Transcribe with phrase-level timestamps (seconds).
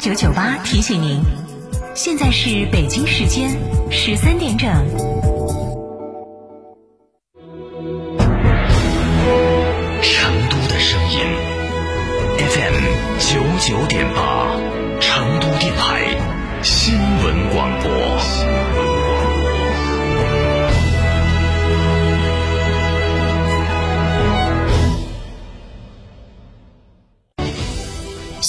[0.00, 1.20] 九九八提醒您，
[1.94, 3.50] 现在是北京时间
[3.90, 5.35] 十三点整。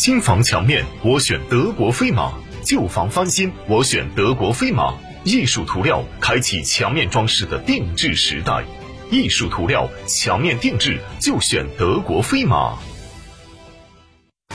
[0.08, 2.32] 新房墙面，我选德国飞马；
[2.64, 4.94] 旧房翻新，我选德国飞马。
[5.26, 8.64] 艺术涂料开启墙面装饰的定制时代，
[9.12, 12.78] 艺术涂料墙面定制就选德国飞马。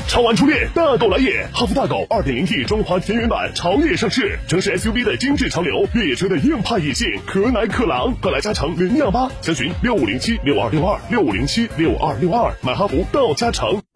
[0.09, 1.46] 超玩初恋，大狗来也！
[1.52, 13.82] 哈弗大狗 2.0T 中华田园版潮野上市，城市 SUV 的精致潮流，越野车的硬派野性，可奶可狼，快来加诚零幺八，详询六五零七六二六二六五零七六二六二，买哈弗到加诚。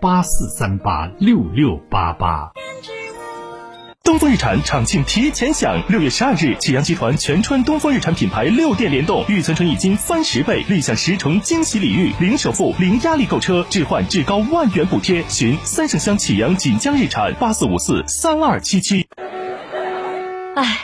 [0.00, 2.52] 八四三八六六八八。
[4.02, 15.24] 东风日产厂庆提前享，六月十二日，启阳集团全川东风日产品牌六店联动，预存纯益金翻十倍，立享十重惊喜礼遇，零首付、零压力购车，置换至高万元补贴。
[15.28, 19.08] 寻三圣乡启阳锦江日产八四五四三二七七。
[20.54, 20.83] 唉。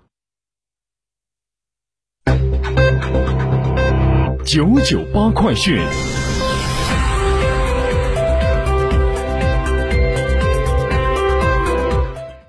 [4.45, 5.79] 九九八快讯，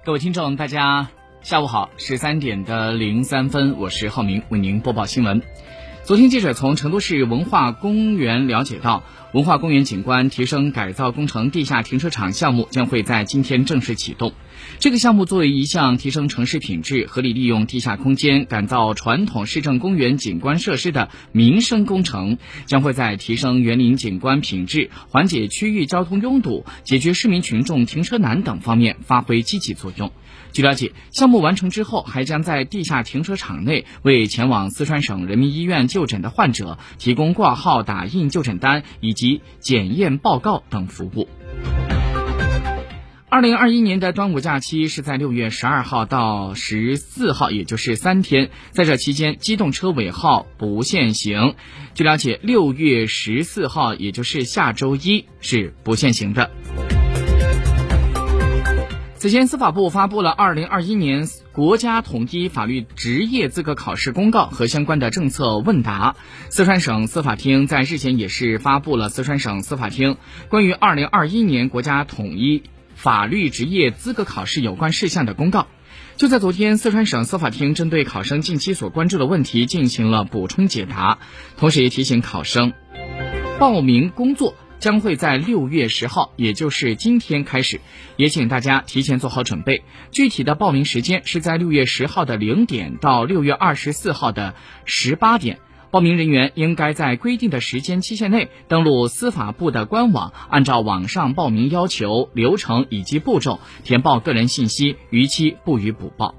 [0.05, 1.09] 各位听众，大家
[1.43, 5.41] 下午好，十三点的零三分，我是浩明，为您播报新闻。
[6.05, 14.32] 昨天，记者从成都市文化公园了解到，文化公园景观提升改造工程地下停车场项目将会在今天正式启动。
[14.78, 30.11] 这个项目作为一项提升城市品质、合理利用地下空间、改造传统市政公园景观设施的民生工程，将会在提升园林景观品质、缓解区域交通拥堵、解决市民群众停车难等方面发挥积极作用。
[30.53, 41.29] 据了解，项目完成之后，还将在地下停车场内为前往四川省人民医院就诊的患者提供挂号、打印就诊单以及检验报告等服务。
[43.32, 48.50] 二零二一年的端午假期是在六月十二号到十四号，也就是三天。
[48.72, 51.54] 在这期间，机动车尾号不限行。
[51.94, 56.50] 据了解，六月十四号，也就是下周一，是不限行的。
[59.15, 66.16] 此前，司法部发布了《二零二一年国家统一法律职业资格考试公告》和相关的政策问答。
[66.50, 70.19] 四川省司法厅在日前也是发布了《四川省司法厅
[70.50, 72.64] 关于二零二一年国家统一
[73.02, 75.62] 法律职业资格考试有关事项的公告》。
[76.16, 81.18] 就在昨天，四川省司法厅针对考生近期所关注的问题进行了补充解答，
[81.56, 82.72] 同时也提醒考生，
[83.58, 84.54] 报名工作。
[84.78, 87.81] 将会在六月十号，也就是今天开始，
[88.16, 89.84] 也请大家提前做好准备。
[90.10, 95.58] 具体的报名时间是在六月十号的零点到六月二十四号的十八点。
[95.93, 106.35] 报名人员应该在规定的时间期限内登录司法部的官网，按照网上报名要求、流程以及步骤填报个人信息，逾期不予补报。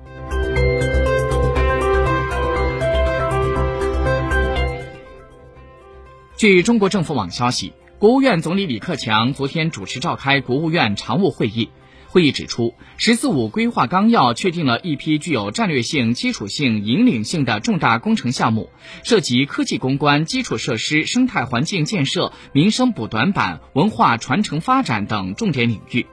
[6.35, 7.73] 据中国政府网消息。
[7.99, 11.69] 国务院总理李克强昨天主持召开国务院常务会议，
[12.13, 18.69] 会议指出，“十四五”规划纲要确定了一批具有战略性、基础性、引领性的重大工程项目，
[19.03, 26.05] 涉及科技攻关、基础设施、生态环境建设、民生补短板、文化传承发展等重点领域。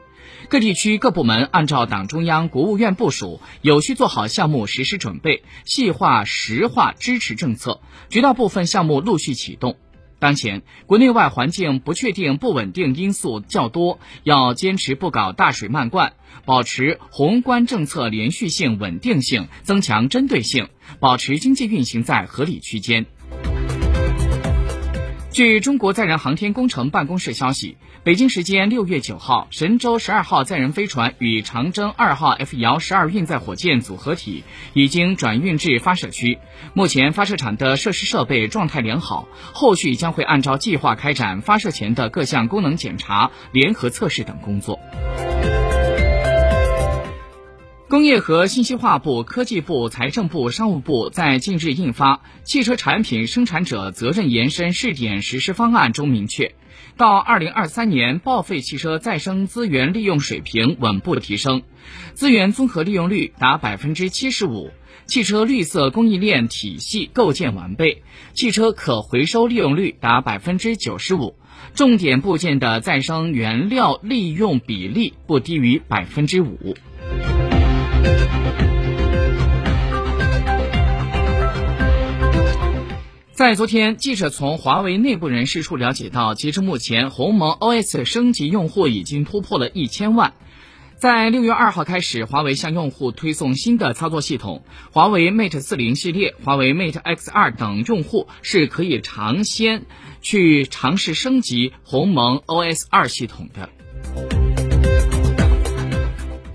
[0.49, 9.77] 各地区各部门按照党中央、国务院部署，有序做好项目实施准备，细化实化支持政策，绝大部分项目陆续启动。
[10.21, 16.13] 当前国内外环境不确定、不稳定因素较多，要坚持不搞大水漫灌，
[16.45, 20.69] 保持宏观政策连续性、稳定性，增强针对性，
[21.01, 23.07] 保持经济运行在合理区间。
[25.33, 34.43] 据中国载人航天工程办公室消息，北京时间六月九号，神舟十二号载人飞船与长征二号 F 遥十二运载火箭组合体
[34.75, 36.39] 已经转运至发射区，
[36.75, 44.81] 目前发射场的设施设备状态良好，后续将会按照计划开展发射前的各项功能检查、联合测试等工作。
[47.91, 52.15] 工业和信息化部、科技部、财政部、商务部在近日印发
[52.45, 56.55] 《汽车产品生产者责任延伸试点实施方案》中明确，
[56.97, 61.63] 到二零二三年，报废汽车再生资源利用水平稳步提升，
[62.15, 64.71] 资源综合利用率达百分之七十五，
[65.07, 68.05] 汽车绿色供应链体系构建完备，
[68.35, 71.35] 汽车可回收利用率达百分之九十五，
[71.75, 76.77] 重点部件的再生原料利用比例不低于百分之五。
[83.33, 90.35] 在昨天，记者从华为内部人士处了解到，截至目前，鸿蒙 OS 升级用户已经突破了一千万。
[90.99, 94.63] 在六月二号开始，华为向用户推送新的操作系统，
[94.93, 99.87] 华为 Mate 四零系列、华为 Mate X 二等用户是可以尝鲜
[100.21, 103.71] 去尝试升级鸿蒙 OS 二系统的。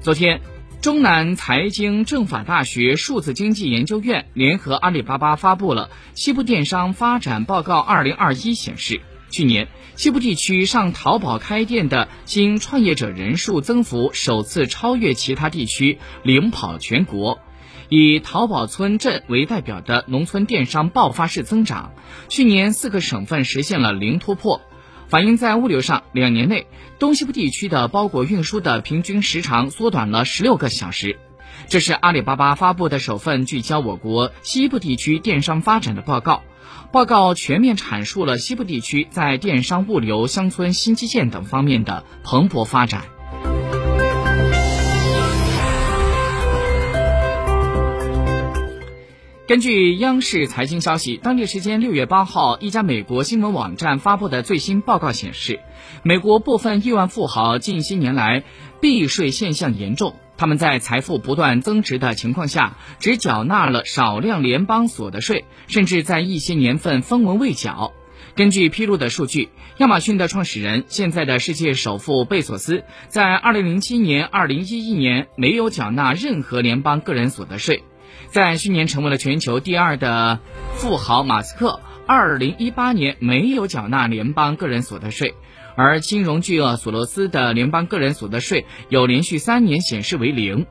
[0.02, 0.55] 昨天。
[0.86, 9.02] 中南财经政法大学数字经济研究院联合阿里巴巴发布了《西部电商发展报告二零二一》，显示，
[9.32, 17.40] 去年西部地区上淘宝开店的新创业者人数增幅首次超越其他地区，领跑全国。
[17.90, 21.94] 以淘宝村镇为代表的农村电商爆发式增长，
[22.30, 24.62] 去年四个省份实现了零突破。
[25.08, 26.68] 反映在物流上，两年内
[27.00, 31.20] 东西部地区的包裹运输的平均时长缩短了十六个小时。
[31.68, 36.44] 这是阿里巴巴发布的首份聚焦我国西部地区电商发展的报告。
[36.92, 43.04] 报告全面阐述了西部地区在电商、物流、乡村新基建等方面的蓬勃发展。
[49.48, 55.60] 根据央视财经消息，当地时间六月八号，一家美国新闻网站发布的最新报告显示，
[56.02, 58.44] 美国部分亿万富豪近些年来
[58.82, 67.94] 避税现象严重，他们在财富不断增值的情况下，只缴纳了少量联邦所得税，甚至在一些年份分文未缴。
[68.36, 77.84] 根据披露的数据，亚马逊的创始人、现在的世界首富贝索斯，在二零零七年、二零一一年没有缴纳任何联邦个人所得税。
[78.28, 80.40] 在去年成为了全球第二的
[80.74, 85.34] 富豪马斯克，二零一八年没有缴纳联邦个人所得税，
[85.76, 90.66] 而金融巨鳄索罗斯的联邦个人所得税有连续三年显示为零。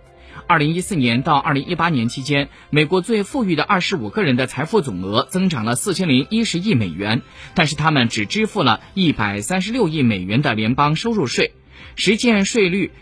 [0.47, 7.23] 二零一四年到二零一八年期间，美国最富裕的二十五个人的财富总额增长了四千零一十亿美元，
[7.55, 11.53] 但是他们只支付了一百三十六亿美元的联邦收入税，
[11.97, 12.93] 实践税率。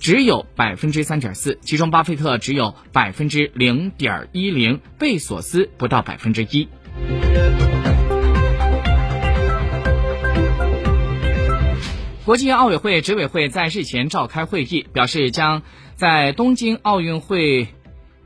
[0.00, 6.66] 只有百分之三点四，其中巴菲特只有百分之零点一零，贝索斯不到百分之一。
[12.24, 15.60] 国际奥委会执委会在日前召开会议，表示将
[15.96, 17.68] 在东京奥运会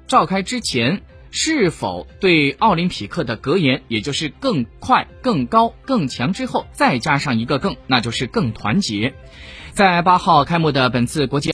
[0.07, 1.03] 召开之前，
[1.33, 9.15] 是否对奥林匹克的格言，也就是更快、更高、更强之后再加上一个更，那就是更团结。
[9.73, 11.43] 在八号开幕的本次国际。